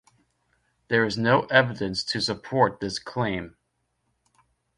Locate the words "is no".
1.05-1.41